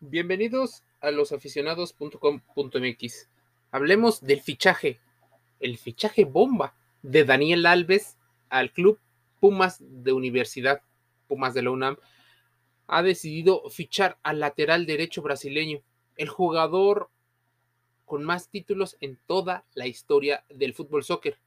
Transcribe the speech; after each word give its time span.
Bienvenidos 0.00 0.82
a 1.00 1.10
losaficionados.com.mx. 1.10 3.30
Hablemos 3.70 4.20
del 4.20 4.42
fichaje, 4.42 5.00
el 5.58 5.78
fichaje 5.78 6.26
bomba 6.26 6.74
de 7.00 7.24
Daniel 7.24 7.64
Alves 7.64 8.18
al 8.50 8.72
club 8.72 9.00
Pumas 9.40 9.78
de 9.80 10.12
Universidad, 10.12 10.82
Pumas 11.28 11.54
de 11.54 11.62
la 11.62 11.70
UNAM. 11.70 11.96
Ha 12.88 13.02
decidido 13.02 13.70
fichar 13.70 14.18
al 14.22 14.40
lateral 14.40 14.84
derecho 14.84 15.22
brasileño, 15.22 15.80
el 16.18 16.28
jugador 16.28 17.08
con 18.04 18.22
más 18.22 18.50
títulos 18.50 18.98
en 19.00 19.18
toda 19.26 19.64
la 19.72 19.86
historia 19.86 20.44
del 20.50 20.74
fútbol 20.74 21.04
soccer. 21.04 21.38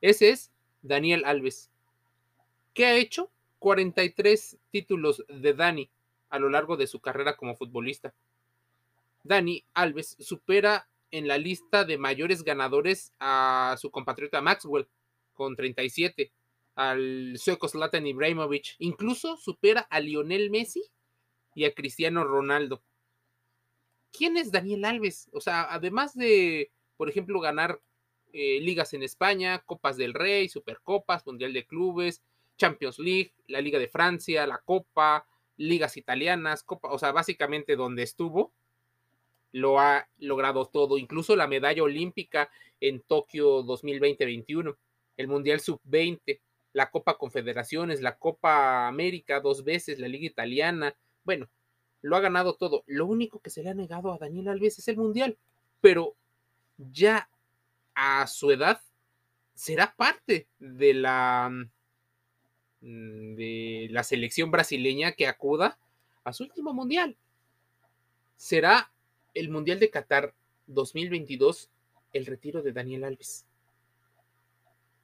Ese 0.00 0.30
es 0.30 0.50
Daniel 0.82 1.22
Alves. 1.24 1.70
¿Qué 2.74 2.84
ha 2.84 2.96
hecho? 2.96 3.30
43 3.60 4.58
títulos 4.72 5.24
de 5.28 5.54
Dani 5.54 5.91
a 6.32 6.38
lo 6.38 6.48
largo 6.48 6.78
de 6.78 6.86
su 6.86 6.98
carrera 6.98 7.36
como 7.36 7.54
futbolista. 7.54 8.14
Dani 9.22 9.64
Alves 9.74 10.16
supera 10.18 10.88
en 11.10 11.28
la 11.28 11.36
lista 11.36 11.84
de 11.84 11.98
mayores 11.98 12.42
ganadores 12.42 13.12
a 13.20 13.76
su 13.78 13.90
compatriota 13.90 14.40
Maxwell 14.40 14.88
con 15.34 15.54
37, 15.54 16.32
al 16.74 17.34
sueco 17.36 17.68
Zlatan 17.68 18.06
Ibrahimovic, 18.06 18.76
incluso 18.78 19.36
supera 19.36 19.82
a 19.90 20.00
Lionel 20.00 20.50
Messi 20.50 20.82
y 21.54 21.66
a 21.66 21.74
Cristiano 21.74 22.24
Ronaldo. 22.24 22.82
¿Quién 24.10 24.38
es 24.38 24.50
Daniel 24.50 24.86
Alves? 24.86 25.28
O 25.32 25.40
sea, 25.42 25.70
además 25.70 26.14
de, 26.14 26.72
por 26.96 27.10
ejemplo, 27.10 27.40
ganar 27.40 27.78
eh, 28.32 28.58
ligas 28.60 28.94
en 28.94 29.02
España, 29.02 29.58
Copas 29.66 29.98
del 29.98 30.14
Rey, 30.14 30.48
Supercopas, 30.48 31.26
Mundial 31.26 31.52
de 31.52 31.66
Clubes, 31.66 32.22
Champions 32.56 32.98
League, 32.98 33.34
la 33.48 33.60
Liga 33.60 33.78
de 33.78 33.88
Francia, 33.88 34.46
la 34.46 34.58
Copa, 34.58 35.26
ligas 35.56 35.96
italianas, 35.96 36.62
Copa, 36.62 36.90
o 36.90 36.98
sea, 36.98 37.12
básicamente 37.12 37.76
donde 37.76 38.02
estuvo, 38.02 38.52
lo 39.52 39.78
ha 39.78 40.08
logrado 40.18 40.66
todo, 40.66 40.98
incluso 40.98 41.36
la 41.36 41.46
medalla 41.46 41.82
olímpica 41.82 42.50
en 42.80 43.00
Tokio 43.00 43.62
2020-21, 43.64 44.76
el 45.16 45.28
Mundial 45.28 45.60
Sub-20, 45.60 46.40
la 46.72 46.90
Copa 46.90 47.18
Confederaciones, 47.18 48.00
la 48.00 48.16
Copa 48.18 48.88
América 48.88 49.40
dos 49.40 49.62
veces, 49.62 49.98
la 49.98 50.08
Liga 50.08 50.26
Italiana, 50.26 50.96
bueno, 51.24 51.48
lo 52.00 52.16
ha 52.16 52.20
ganado 52.20 52.54
todo. 52.54 52.82
Lo 52.86 53.06
único 53.06 53.40
que 53.40 53.50
se 53.50 53.62
le 53.62 53.70
ha 53.70 53.74
negado 53.74 54.12
a 54.12 54.18
Daniel 54.18 54.48
Alves 54.48 54.78
es 54.78 54.88
el 54.88 54.96
Mundial, 54.96 55.38
pero 55.80 56.16
ya 56.76 57.28
a 57.94 58.26
su 58.26 58.50
edad 58.50 58.80
será 59.54 59.94
parte 59.94 60.48
de 60.58 60.94
la 60.94 61.50
de 62.82 63.86
la 63.90 64.02
selección 64.02 64.50
brasileña 64.50 65.12
que 65.12 65.28
acuda 65.28 65.78
a 66.24 66.32
su 66.32 66.44
último 66.44 66.74
mundial. 66.74 67.16
Será 68.36 68.92
el 69.34 69.50
Mundial 69.50 69.78
de 69.78 69.90
Qatar 69.90 70.34
2022 70.66 71.70
el 72.12 72.26
retiro 72.26 72.62
de 72.62 72.72
Daniel 72.72 73.04
Alves. 73.04 73.46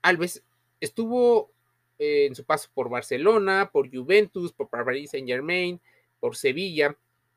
Alves 0.02 0.42
estuvo 0.80 1.50
eh, 1.98 2.26
en 2.26 2.34
su 2.34 2.44
paso 2.44 2.68
por 2.74 2.90
Barcelona, 2.90 3.70
por 3.72 3.90
Juventus, 3.90 4.52
por 4.52 4.68
Paris 4.68 5.12
Saint 5.12 5.28
Germain, 5.28 5.80
por 6.20 6.36
Sevilla, 6.36 6.96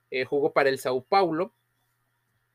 eh, 0.10 0.26
jugó 0.26 0.52
para 0.52 0.70
el 0.70 0.80
Sao 0.80 1.02
Paulo 1.04 1.54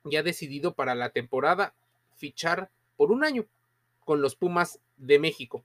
y 0.04 0.16
ha 0.16 0.22
decidido 0.22 0.74
para 0.74 0.94
la 0.94 1.10
temporada 1.10 1.74
fichar 2.16 2.70
por 2.96 3.12
un 3.12 3.24
año 3.24 3.46
con 4.04 4.20
los 4.20 4.36
Pumas 4.36 4.80
de 4.96 5.18
México 5.18 5.64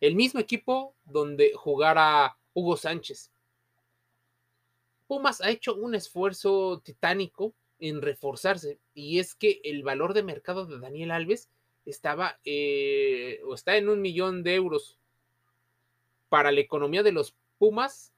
el 0.00 0.14
mismo 0.14 0.40
equipo 0.40 0.94
donde 1.04 1.52
jugara 1.54 2.36
Hugo 2.54 2.76
Sánchez. 2.76 3.30
Pumas 5.06 5.40
ha 5.40 5.50
hecho 5.50 5.74
un 5.74 5.94
esfuerzo 5.94 6.80
titánico 6.84 7.54
en 7.78 8.00
reforzarse 8.00 8.78
y 8.94 9.18
es 9.18 9.34
que 9.34 9.60
el 9.64 9.82
valor 9.82 10.14
de 10.14 10.22
mercado 10.22 10.66
de 10.66 10.78
Daniel 10.78 11.10
Alves 11.10 11.50
estaba 11.84 12.38
eh, 12.44 13.40
o 13.44 13.54
está 13.54 13.76
en 13.76 13.88
un 13.88 14.00
millón 14.00 14.42
de 14.42 14.54
euros. 14.54 14.98
Para 16.28 16.52
la 16.52 16.60
economía 16.60 17.02
de 17.02 17.12
los 17.12 17.34
Pumas, 17.58 18.12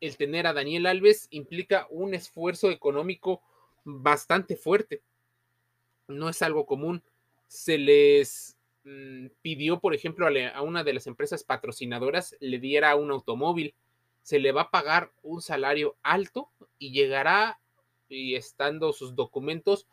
el 0.00 0.16
tener 0.16 0.46
a 0.46 0.52
Daniel 0.52 0.86
Alves 0.86 1.28
implica 1.30 1.86
un 1.90 2.14
esfuerzo 2.14 2.70
económico 2.70 3.42
bastante 3.84 4.56
fuerte. 4.56 5.02
No 6.08 6.28
es 6.28 6.42
algo 6.42 6.66
común. 6.66 7.02
Se 7.46 7.78
les 7.78 8.56
Mm, 8.84 9.26
pidió, 9.42 9.78
por 9.80 9.94
ejemplo, 9.94 10.26
a, 10.26 10.62
una 10.62 10.84
de 10.84 10.94
las 10.94 11.06
empresas 11.06 11.44
patrocinadoras 11.44 12.36
le 12.40 12.58
diera 12.58 12.96
un 12.96 13.10
automóvil, 13.10 13.74
se 14.22 14.38
le 14.38 14.52
va 14.52 14.62
a 14.62 14.70
pagar 14.70 15.12
un 15.22 15.42
salario 15.42 15.96
alto 16.02 16.50
y 16.78 16.92
llegará, 16.92 17.60
y 18.08 18.34
estando 18.36 18.92
sus 18.92 19.14
documentos, 19.14 19.86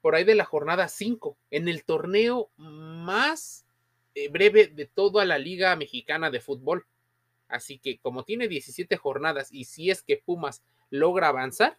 por 0.00 0.14
ahí 0.14 0.24
de 0.24 0.34
la 0.34 0.44
jornada 0.44 0.88
5, 0.88 1.36
en 1.50 1.68
el 1.68 1.84
torneo 1.84 2.50
más 2.56 3.66
eh, 4.14 4.28
breve 4.28 4.68
de 4.68 4.86
toda 4.86 5.24
la 5.24 5.38
Liga 5.38 5.74
Mexicana 5.76 6.30
de 6.30 6.40
Fútbol. 6.40 6.86
Así 7.48 7.78
que 7.78 7.98
como 7.98 8.24
tiene 8.24 8.48
17 8.48 8.96
jornadas 8.96 9.52
y 9.52 9.64
si 9.64 9.90
es 9.90 10.02
que 10.02 10.16
Pumas 10.16 10.62
logra 10.88 11.28
avanzar, 11.28 11.78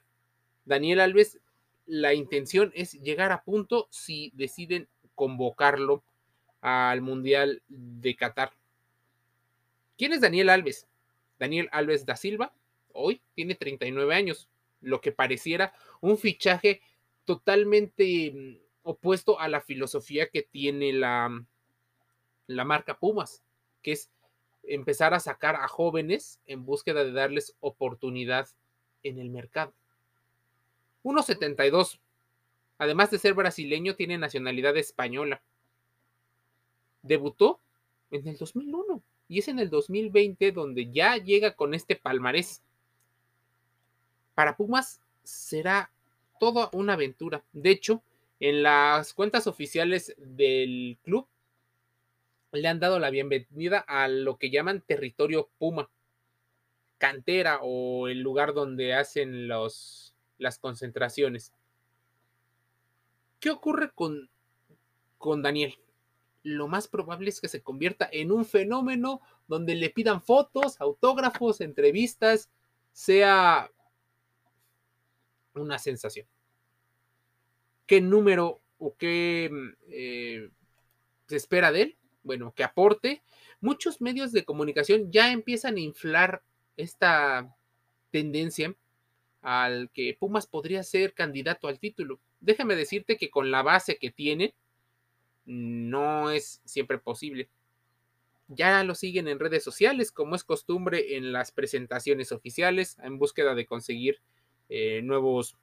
Daniel 0.66 1.00
Alves, 1.00 1.40
la 1.86 2.14
intención 2.14 2.72
es 2.76 2.94
llegar 2.94 3.32
a 3.32 3.44
punto 3.44 3.88
si 3.90 4.32
deciden 4.36 4.88
convocarlo 5.16 6.04
al 6.62 7.02
Mundial 7.02 7.62
de 7.68 8.16
Qatar. 8.16 8.54
¿Quién 9.98 10.14
es 10.14 10.22
Daniel 10.22 10.50
Alves? 10.50 10.88
Daniel 11.40 11.70
Alves 11.72 12.06
da 12.06 12.16
Silva, 12.16 12.54
hoy 12.94 13.22
tiene 13.34 13.56
39 13.56 14.14
años, 14.14 14.48
lo 14.80 15.02
que 15.02 15.12
pareciera 15.12 15.74
un 16.00 16.18
fichaje 16.18 16.82
totalmente 17.26 18.32
mm, 18.32 18.58
opuesto 18.84 19.40
a 19.40 19.48
la 19.48 19.62
filosofía 19.62 20.30
que 20.30 20.44
tiene 20.44 20.94
la, 20.94 21.30
mm, 21.30 21.46
la 22.48 22.64
marca 22.64 22.98
Pumas, 23.00 23.44
que 23.82 23.94
es 23.94 24.12
empezar 24.64 25.14
a 25.14 25.20
sacar 25.20 25.56
a 25.56 25.68
jóvenes 25.68 26.40
en 26.46 26.66
búsqueda 26.66 27.04
de 27.04 27.12
darles 27.12 27.56
oportunidad 27.60 28.48
en 29.04 29.18
el 29.18 29.30
mercado. 29.30 29.74
1.72. 31.04 32.00
Además 32.78 33.10
de 33.12 33.18
ser 33.18 33.34
brasileño, 33.34 33.96
tiene 33.96 34.18
nacionalidad 34.18 34.78
española 34.78 35.42
debutó 37.02 37.60
en 38.12 38.28
el 38.28 38.38
2001 38.38 39.02
y 39.28 39.40
es 39.40 39.48
en 39.48 39.60
el 39.60 39.70
2020 39.70 40.52
donde 40.52 40.92
ya 40.92 41.18
llega 41.18 41.56
con 41.56 41.74
este 41.74 41.96
palmarés. 41.96 42.62
Para 44.36 44.58
Pumas 44.58 45.02
será 45.24 45.92
toda 46.40 46.70
una 46.74 46.94
aventura. 46.94 47.44
De 47.54 47.70
hecho, 47.70 48.04
en 48.40 48.64
las 48.64 49.14
cuentas 49.14 49.48
oficiales 49.48 50.16
del 50.18 50.98
club 51.04 51.28
le 52.52 52.68
han 52.68 52.80
dado 52.80 53.00
la 53.00 53.10
bienvenida 53.10 53.80
a 53.80 54.08
lo 54.08 54.38
que 54.38 54.50
llaman 54.50 54.82
territorio 54.82 55.50
Puma, 55.58 55.90
cantera 56.98 57.60
o 57.62 58.08
el 58.08 58.20
lugar 58.20 58.54
donde 58.54 58.94
hacen 58.94 59.48
los, 59.48 60.14
las 60.38 60.58
concentraciones. 60.58 61.54
¿Qué 63.40 63.50
ocurre 63.50 63.92
con, 63.92 64.30
con 65.18 65.42
Daniel? 65.42 65.78
Lo 66.44 66.68
más 66.68 66.88
probable 66.88 67.30
es 67.30 67.40
que 67.40 67.48
se 67.48 67.62
convierta 67.62 68.10
en 68.12 68.32
un 68.32 68.46
fenómeno 68.46 69.22
donde 69.48 69.76
le 69.76 69.90
pidan 69.90 70.22
fotos, 70.22 70.80
autógrafos, 70.82 71.62
entrevistas, 71.62 72.50
sea 72.92 73.72
una 75.54 75.78
sensación. 75.78 76.28
¿Qué 77.86 78.02
número 78.02 78.62
o 78.80 78.96
qué 78.96 79.52
eh, 79.90 80.50
se 81.28 81.36
espera 81.36 81.72
de 81.72 81.82
él? 81.82 81.98
Bueno, 82.24 82.54
que 82.56 82.64
aporte. 82.64 83.22
Muchos 83.60 84.02
medios 84.02 84.32
de 84.32 84.46
comunicación 84.46 85.12
ya 85.12 85.32
empiezan 85.32 85.76
a 85.76 85.82
inflar 85.82 86.42
esta 86.78 87.56
tendencia 88.12 88.76
al 89.42 89.90
que 89.92 90.16
Pumas 90.20 90.48
podría 90.48 90.84
ser 90.84 91.14
candidato 91.14 91.68
al 91.68 91.80
título. 91.80 92.20
Déjame 92.40 92.76
decirte 92.76 93.18
que 93.18 93.30
con 93.30 93.52
la 93.52 93.62
base 93.62 93.98
que 93.98 94.12
tiene, 94.12 94.56
no 95.46 96.32
es 96.32 96.62
siempre 96.66 96.98
posible. 96.98 97.50
Ya 98.48 98.84
lo 98.84 98.96
siguen 98.96 99.28
en 99.28 99.40
redes 99.40 99.64
sociales, 99.64 100.12
como 100.12 100.36
es 100.36 100.44
costumbre 100.44 101.16
en 101.16 101.32
las 101.32 101.52
presentaciones 101.52 102.32
oficiales, 102.32 102.98
en 103.02 103.18
búsqueda 103.18 103.56
de 103.56 103.66
conseguir 103.66 104.20
eh, 104.68 105.02
nuevos 105.04 105.56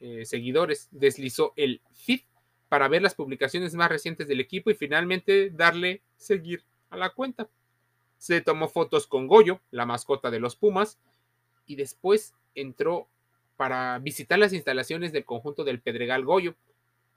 eh, 0.00 0.26
seguidores. 0.26 0.88
Deslizó 0.90 1.54
el 1.56 1.80
feed 1.92 2.20
para 2.68 2.88
ver 2.88 3.02
las 3.02 3.14
publicaciones 3.14 3.74
más 3.74 3.88
recientes 3.88 4.28
del 4.28 4.40
equipo 4.40 4.70
y 4.70 4.74
finalmente 4.74 5.50
darle 5.50 6.02
seguir 6.16 6.64
a 6.90 6.96
la 6.96 7.10
cuenta. 7.10 7.48
Se 8.18 8.40
tomó 8.40 8.68
fotos 8.68 9.06
con 9.06 9.26
Goyo, 9.26 9.60
la 9.70 9.86
mascota 9.86 10.30
de 10.30 10.40
los 10.40 10.56
Pumas, 10.56 10.98
y 11.66 11.76
después 11.76 12.34
entró 12.54 13.08
para 13.56 13.98
visitar 14.00 14.38
las 14.38 14.52
instalaciones 14.52 15.12
del 15.12 15.24
conjunto 15.24 15.64
del 15.64 15.80
Pedregal 15.80 16.24
Goyo, 16.24 16.56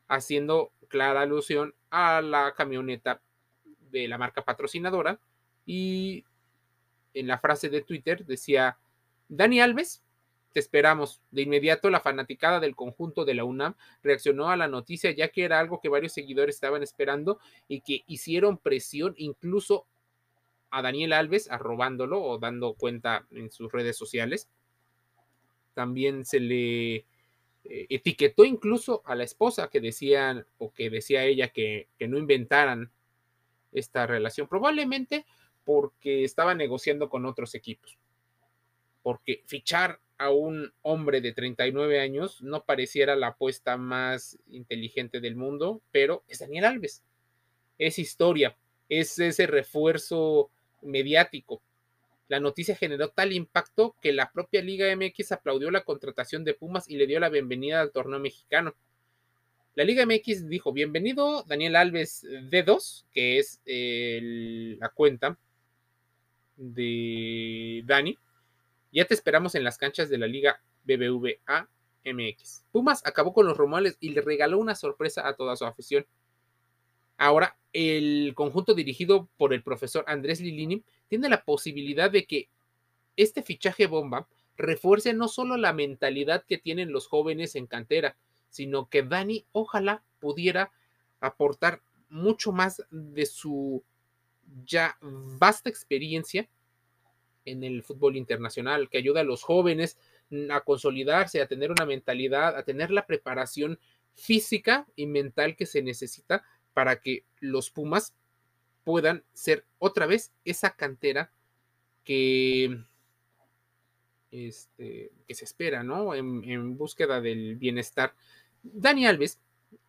haciendo 0.08 0.72
clara 0.88 1.22
alusión 1.22 1.76
a 1.90 2.22
la 2.22 2.54
camioneta 2.56 3.22
de 3.92 4.08
la 4.08 4.18
marca 4.18 4.44
patrocinadora 4.44 5.20
y 5.66 6.26
en 7.14 7.28
la 7.28 7.40
frase 7.40 7.70
de 7.70 7.82
Twitter 7.82 8.26
decía, 8.26 8.78
Dani 9.28 9.60
Alves 9.60 10.04
te 10.54 10.60
esperamos. 10.60 11.22
De 11.32 11.42
inmediato 11.42 11.90
la 11.90 12.00
fanaticada 12.00 12.60
del 12.60 12.76
conjunto 12.76 13.26
de 13.26 13.34
la 13.34 13.44
UNAM 13.44 13.76
reaccionó 14.02 14.50
a 14.50 14.58
la 14.58 14.68
noticia 14.68 15.12
ya 15.12 15.30
que 15.30 15.44
era 15.44 15.60
algo 15.60 15.80
que 15.82 15.90
varios 15.90 16.14
seguidores 16.14 16.56
estaban 16.56 16.84
esperando 16.84 17.40
y 17.68 17.82
que 17.82 18.04
hicieron 18.08 18.58
presión 18.58 19.14
incluso 19.18 19.86
a 20.70 20.82
Daniel 20.82 21.14
Alves 21.14 21.50
arrobándolo 21.50 22.22
o 22.24 22.38
dando 22.40 22.74
cuenta 22.74 23.26
en 23.32 23.52
sus 23.52 23.72
redes 23.72 23.98
sociales. 23.98 24.50
También 25.74 26.26
se 26.26 26.40
le 26.40 27.06
etiquetó 27.70 28.46
incluso 28.46 29.02
a 29.06 29.16
la 29.16 29.24
esposa 29.24 29.70
que 29.70 29.82
decían 29.82 30.46
o 30.58 30.74
que 30.74 30.90
decía 30.90 31.24
ella 31.24 31.50
que, 31.50 31.88
que 31.98 32.08
no 32.08 32.18
inventaran 32.18 32.92
esta 33.72 34.08
relación, 34.08 34.48
probablemente 34.48 35.26
porque 35.64 36.24
estaba 36.24 36.56
negociando 36.56 37.10
con 37.10 37.26
otros 37.26 37.54
equipos. 37.56 37.98
Porque 39.04 39.44
fichar 39.46 40.00
a 40.18 40.32
un 40.32 40.74
hombre 40.82 41.22
de 41.22 41.34
39 41.34 42.00
años 42.00 42.42
no 42.42 42.64
pareciera 42.64 43.16
la 43.16 43.28
apuesta 43.28 43.78
más 43.78 44.40
inteligente 44.48 45.20
del 45.20 45.36
mundo, 45.36 45.82
pero 45.92 46.24
es 46.28 46.40
Daniel 46.40 46.66
Alves. 46.66 47.04
Es 47.78 48.00
historia, 48.00 48.58
es 48.90 49.20
ese 49.20 49.46
refuerzo 49.46 50.50
mediático. 50.82 51.62
La 52.28 52.40
noticia 52.40 52.76
generó 52.76 53.10
tal 53.10 53.32
impacto 53.32 53.96
que 54.02 54.12
la 54.12 54.32
propia 54.32 54.62
Liga 54.62 54.94
MX 54.96 55.32
aplaudió 55.32 55.72
la 55.72 55.86
contratación 55.86 56.44
de 56.44 56.54
Pumas 56.54 56.90
y 56.90 56.98
le 56.98 57.08
dio 57.08 57.20
la 57.20 57.30
bienvenida 57.30 57.80
al 57.80 57.92
torneo 57.92 58.20
mexicano. 58.20 58.76
La 59.76 59.84
Liga 59.84 60.06
MX 60.06 60.50
dijo, 60.50 60.74
bienvenido 60.74 61.44
Daniel 61.44 61.76
Alves 61.76 62.24
D2, 62.24 63.06
que 63.14 63.40
es 63.40 63.62
la 63.66 64.90
cuenta 64.90 65.38
de 66.58 67.84
Dani. 67.86 68.18
Ya 68.92 69.06
te 69.06 69.14
esperamos 69.14 69.56
en 69.56 69.64
las 69.64 69.78
canchas 69.78 70.10
de 70.10 70.18
la 70.18 70.28
Liga 70.28 70.62
BBVA 70.84 71.70
MX. 72.04 72.64
Pumas 72.72 73.06
acabó 73.06 73.34
con 73.34 73.46
los 73.46 73.56
rumores 73.58 73.98
y 74.00 74.10
le 74.10 74.22
regaló 74.22 74.58
una 74.58 74.76
sorpresa 74.76 75.28
a 75.28 75.36
toda 75.36 75.56
su 75.56 75.66
afición. 75.66 76.06
Ahora, 77.18 77.58
el 77.74 78.34
conjunto 78.36 78.74
dirigido 78.74 79.28
por 79.38 79.54
el 79.54 79.64
profesor 79.64 80.06
Andrés 80.08 80.40
Lilini 80.40 80.84
tiene 81.08 81.30
la 81.30 81.44
posibilidad 81.44 82.10
de 82.10 82.26
que 82.26 82.50
este 83.16 83.42
fichaje 83.42 83.88
bomba 83.88 84.28
refuerce 84.56 85.14
no 85.14 85.28
solo 85.28 85.58
la 85.58 85.74
mentalidad 85.74 86.46
que 86.46 86.58
tienen 86.58 86.92
los 86.92 87.08
jóvenes 87.08 87.56
en 87.56 87.68
cantera, 87.68 88.16
sino 88.50 88.90
que 88.90 89.04
Dani 89.04 89.46
ojalá 89.52 90.04
pudiera 90.20 90.72
aportar 91.20 91.82
mucho 92.10 92.52
más 92.52 92.84
de 92.90 93.26
su 93.26 93.84
ya 94.66 94.98
vasta 95.02 95.70
experiencia 95.70 96.48
en 97.46 97.64
el 97.64 97.84
fútbol 97.84 98.16
internacional, 98.16 98.90
que 98.90 98.98
ayuda 98.98 99.22
a 99.22 99.26
los 99.26 99.44
jóvenes 99.44 99.98
a 100.50 100.62
consolidarse, 100.62 101.42
a 101.42 101.48
tener 101.48 101.72
una 101.72 101.86
mentalidad, 101.86 102.58
a 102.58 102.64
tener 102.64 102.92
la 102.92 103.06
preparación 103.06 103.80
física 104.16 104.88
y 104.96 105.06
mental 105.06 105.56
que 105.56 105.66
se 105.66 105.82
necesita 105.82 106.44
para 106.78 107.02
que 107.02 107.26
los 107.40 107.72
Pumas 107.72 108.14
puedan 108.84 109.24
ser 109.34 109.66
otra 109.80 110.06
vez 110.06 110.32
esa 110.46 110.76
cantera 110.76 111.32
que, 112.04 112.84
este, 114.30 115.12
que 115.28 115.34
se 115.34 115.46
espera, 115.46 115.82
¿no? 115.82 116.14
En, 116.14 116.78
búsqueda 116.78 117.20
del 117.20 117.56
bienestar. 117.56 118.14
Dani 118.62 119.08
Alves 119.08 119.40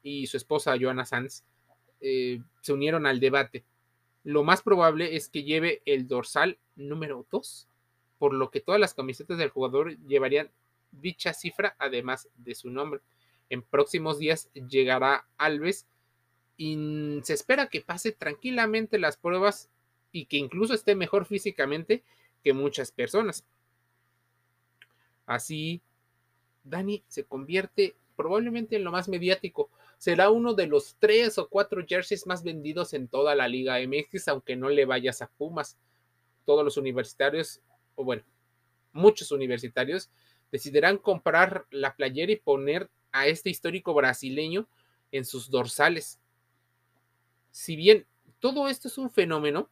y 0.02 0.28
su 0.28 0.38
esposa 0.38 0.78
Joana 0.80 1.04
Sanz 1.04 1.44
eh, 2.00 2.40
se 2.62 2.72
unieron 2.72 3.04
al 3.04 3.20
debate. 3.20 3.66
Lo 4.24 4.42
más 4.42 4.62
probable 4.62 5.14
es 5.14 5.28
que 5.28 5.42
lleve 5.44 5.82
el 5.84 6.08
dorsal 6.08 6.58
número 6.74 7.26
2, 7.30 7.68
por 8.16 8.32
lo 8.32 8.50
que 8.50 8.62
todas 8.62 8.80
las 8.80 8.94
camisetas 8.94 9.36
del 9.36 9.50
jugador 9.50 9.98
llevarían 10.06 10.50
dicha 10.90 11.34
cifra 11.34 11.76
además 11.78 12.30
de 12.36 12.54
su 12.54 12.70
nombre. 12.70 13.02
En 13.50 13.60
próximos 13.60 14.18
días 14.18 14.48
llegará 14.54 15.28
Alves 15.36 15.86
y 16.58 17.20
se 17.22 17.32
espera 17.32 17.68
que 17.68 17.80
pase 17.80 18.10
tranquilamente 18.10 18.98
las 18.98 19.16
pruebas 19.16 19.70
y 20.10 20.26
que 20.26 20.36
incluso 20.36 20.74
esté 20.74 20.96
mejor 20.96 21.24
físicamente 21.24 22.02
que 22.42 22.52
muchas 22.52 22.90
personas. 22.90 23.44
Así, 25.24 25.80
Dani 26.64 27.04
se 27.06 27.24
convierte 27.24 27.94
probablemente 28.16 28.74
en 28.74 28.82
lo 28.82 28.90
más 28.90 29.08
mediático. 29.08 29.70
Será 29.98 30.30
uno 30.30 30.52
de 30.54 30.66
los 30.66 30.96
tres 30.98 31.38
o 31.38 31.48
cuatro 31.48 31.84
jerseys 31.86 32.26
más 32.26 32.42
vendidos 32.42 32.92
en 32.92 33.06
toda 33.06 33.36
la 33.36 33.46
Liga 33.46 33.78
MX, 33.78 34.26
aunque 34.26 34.56
no 34.56 34.68
le 34.68 34.84
vayas 34.84 35.22
a 35.22 35.28
Pumas. 35.28 35.78
Todos 36.44 36.64
los 36.64 36.76
universitarios, 36.76 37.60
o 37.94 38.02
bueno, 38.02 38.24
muchos 38.92 39.30
universitarios, 39.30 40.10
decidirán 40.50 40.98
comprar 40.98 41.66
la 41.70 41.94
playera 41.94 42.32
y 42.32 42.36
poner 42.36 42.90
a 43.12 43.28
este 43.28 43.48
histórico 43.48 43.94
brasileño 43.94 44.66
en 45.12 45.24
sus 45.24 45.50
dorsales 45.50 46.18
si 47.50 47.76
bien 47.76 48.06
todo 48.40 48.68
esto 48.68 48.88
es 48.88 48.98
un 48.98 49.10
fenómeno, 49.10 49.68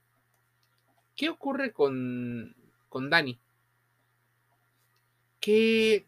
¿qué 1.15 1.29
ocurre 1.29 1.73
con, 1.73 2.55
con 2.89 3.11
Dani? 3.11 3.39
¿Qué, 5.41 6.07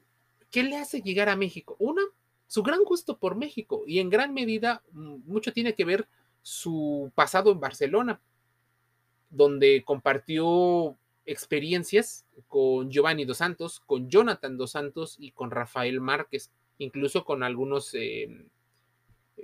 ¿Qué 0.51 0.63
le 0.63 0.77
hace 0.77 1.01
llegar 1.03 1.29
a 1.29 1.37
México? 1.37 1.77
Una, 1.79 2.03
su 2.47 2.63
gran 2.63 2.83
gusto 2.85 3.19
por 3.19 3.37
México 3.37 3.85
y 3.87 4.01
en 4.01 4.11
gran 4.11 4.35
medida 4.35 4.83
mm, 4.93 5.17
mucho 5.27 5.53
tiene 5.53 5.75
que 5.75 5.85
ver 5.85 6.09
su 6.43 7.13
pasado 7.15 7.53
en 7.53 7.61
Barcelona, 7.61 8.21
donde 9.31 9.85
compartió 9.85 10.97
experiencias 11.27 12.25
con 12.49 12.91
Giovanni 12.91 13.27
Dos 13.27 13.39
Santos, 13.39 13.81
con 13.81 14.09
Jonathan 14.09 14.57
Dos 14.57 14.71
Santos 14.73 15.17
y 15.19 15.33
con 15.33 15.51
Rafael 15.51 16.01
Márquez, 16.01 16.51
incluso 16.79 17.25
con 17.25 17.43
algunos 17.43 17.93
eh, 17.95 18.47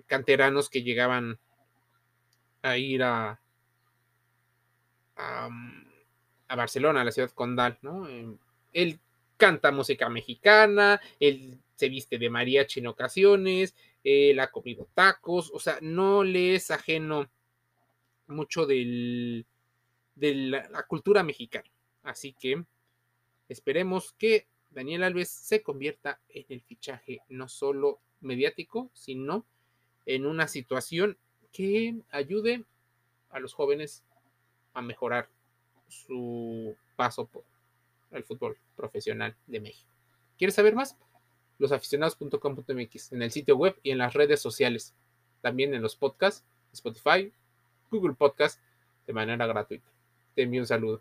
canteranos 0.07 0.71
que 0.71 0.83
llegaban 0.83 1.39
a 2.65 2.79
ir 2.79 3.03
a, 3.03 3.39
mm, 5.17 5.85
a, 6.49 6.57
Barcelona, 6.57 7.03
a 7.03 7.05
la 7.05 7.13
ciudad 7.13 7.31
condal, 7.31 7.79
¿no? 7.83 8.09
Em, 8.09 8.39
él 8.73 8.99
canta 9.37 9.71
música 9.71 10.09
mexicana, 10.09 11.01
él 11.21 11.59
se 11.77 11.89
viste 11.91 12.19
de 12.19 12.31
mariachi 12.31 12.81
en 12.81 12.87
ocasiones, 12.87 13.75
él 14.03 14.41
ha 14.41 14.51
comido 14.51 14.89
tacos, 14.95 15.51
o 15.53 15.61
sea, 15.61 15.79
no 15.83 16.25
le 16.25 16.55
es 16.55 16.71
ajeno 16.71 17.29
mucho 18.29 18.65
del, 18.65 19.45
de 20.15 20.35
la, 20.35 20.87
cultura 20.87 21.23
mexicana. 21.23 21.71
Así 22.03 22.33
que 22.33 22.65
esperemos 23.51 24.15
que 24.19 24.47
Daniel 24.71 25.03
Alves 25.03 25.29
se 25.29 25.63
convierta 25.63 26.19
en 26.31 26.47
el 26.49 26.63
fichaje 26.63 27.21
no 27.29 27.47
solo 27.49 28.01
mediático, 28.23 28.91
sino 28.95 29.45
en 30.07 30.25
una 30.25 30.49
situación 30.49 31.19
que 31.55 31.95
ayude 32.11 32.65
a 33.31 33.39
los 33.39 33.55
jóvenes 33.55 34.03
a 34.75 34.83
mejorar 34.83 35.29
su 35.89 36.77
paso 36.97 37.27
por 37.27 37.45
el 38.11 38.25
fútbol 38.25 38.59
profesional 38.77 39.37
de 39.47 39.61
México. 39.61 39.91
¿Quieres 40.37 40.57
saber 40.57 40.75
más? 40.75 40.97
Losaficionados.com.mx 41.59 43.13
en 43.13 43.23
el 43.23 43.31
sitio 43.31 43.57
web 43.57 43.79
y 43.85 43.93
en 43.93 43.99
las 43.99 44.15
redes 44.15 44.43
sociales. 44.43 44.95
También 45.41 45.73
en 45.75 45.83
los 45.83 45.95
podcasts, 45.95 46.45
Spotify, 46.73 47.33
Google 47.91 48.15
Podcast, 48.15 48.61
de 49.07 49.13
manera 49.13 49.47
gratuita. 49.47 49.89
Te 50.35 50.43
envío 50.43 50.61
un 50.61 50.67
saludo. 50.67 51.01